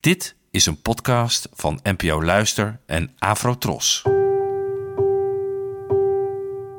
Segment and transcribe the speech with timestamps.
[0.00, 4.02] Dit is een podcast van NPO Luister en Afrotros.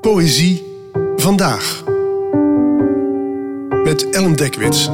[0.01, 0.63] Poëzie
[1.15, 1.83] vandaag.
[3.83, 4.85] Met Ellen Dekwits.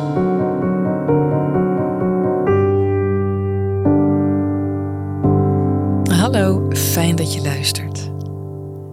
[6.17, 8.11] Hallo, fijn dat je luistert.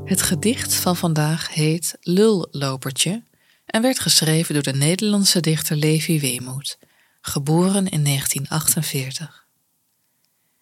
[0.05, 3.23] Het gedicht van vandaag heet Lullopertje
[3.67, 6.79] en werd geschreven door de Nederlandse dichter Levi Weemoed,
[7.27, 9.45] geboren in 1948.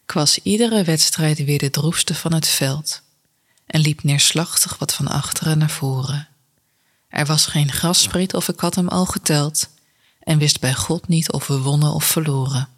[0.02, 3.02] Ik was iedere wedstrijd weer de droefste van het veld
[3.66, 6.28] en liep neerslachtig wat van achteren naar voren.
[7.08, 9.68] Er was geen grasspriet of ik had hem al geteld
[10.20, 12.68] en wist bij God niet of we wonnen of verloren.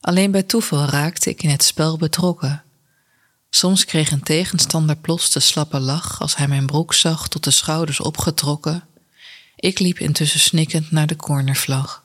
[0.00, 2.62] Alleen bij toeval raakte ik in het spel betrokken.
[3.50, 7.50] Soms kreeg een tegenstander plots de slappe lach als hij mijn broek zag tot de
[7.50, 8.84] schouders opgetrokken.
[9.56, 11.99] Ik liep intussen snikkend naar de cornervlag.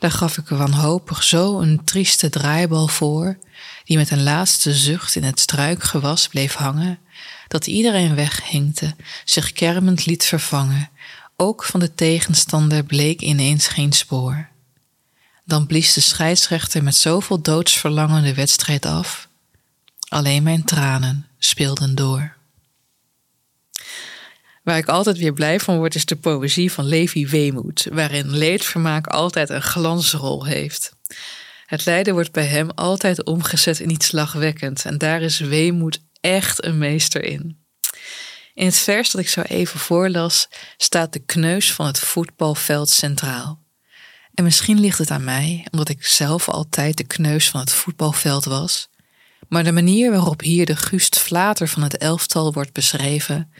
[0.00, 3.38] Daar gaf ik wanhopig zo een trieste draaibal voor,
[3.84, 6.98] die met een laatste zucht in het struikgewas bleef hangen,
[7.48, 10.90] dat iedereen weghinkte, zich kermend liet vervangen,
[11.36, 14.48] ook van de tegenstander bleek ineens geen spoor.
[15.44, 19.28] Dan blies de scheidsrechter met zoveel doodsverlangen de wedstrijd af.
[20.08, 22.36] Alleen mijn tranen speelden door.
[24.70, 29.06] Waar ik altijd weer blij van word, is de poëzie van Levi Weemoed, waarin leedvermaak
[29.06, 30.92] altijd een glansrol heeft.
[31.66, 36.64] Het lijden wordt bij hem altijd omgezet in iets lachwekkend, en daar is Weemoed echt
[36.64, 37.64] een meester in.
[38.54, 43.62] In het vers dat ik zo even voorlas, staat de kneus van het voetbalveld centraal.
[44.34, 48.44] En misschien ligt het aan mij, omdat ik zelf altijd de kneus van het voetbalveld
[48.44, 48.88] was.
[49.48, 53.52] Maar de manier waarop hier de Gust Vlater van het elftal wordt beschreven,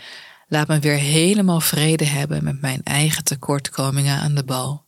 [0.51, 4.85] laat me weer helemaal vrede hebben met mijn eigen tekortkomingen aan de bal.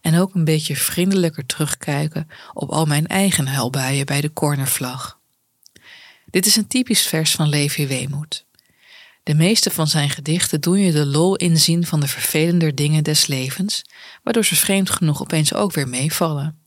[0.00, 5.18] En ook een beetje vriendelijker terugkijken op al mijn eigen huilbuien bij de cornervlag.
[6.26, 8.44] Dit is een typisch vers van Levi Weemoed.
[9.22, 13.26] De meeste van zijn gedichten doen je de lol inzien van de vervelender dingen des
[13.26, 13.82] levens,
[14.22, 16.58] waardoor ze vreemd genoeg opeens ook weer meevallen.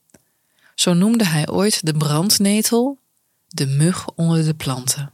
[0.75, 3.00] Zo noemde hij ooit de brandnetel
[3.47, 5.13] de mug onder de planten.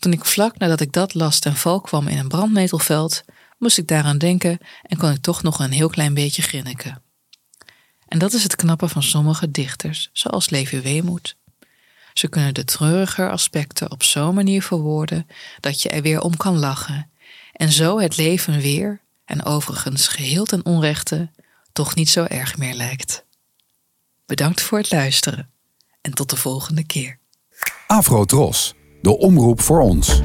[0.00, 3.22] Toen ik vlak nadat ik dat las ten val kwam in een brandnetelveld,
[3.58, 7.02] moest ik daaraan denken en kon ik toch nog een heel klein beetje grinniken.
[8.08, 11.36] En dat is het knappe van sommige dichters, zoals Levi Weemoed.
[12.12, 15.26] Ze kunnen de treuriger aspecten op zo'n manier verwoorden
[15.60, 17.10] dat je er weer om kan lachen
[17.52, 21.30] en zo het leven weer, en overigens geheel ten onrechte,
[21.72, 23.24] toch niet zo erg meer lijkt.
[24.26, 25.50] Bedankt voor het luisteren
[26.00, 27.18] en tot de volgende keer.
[27.86, 30.22] Afro Tros, de omroep voor ons.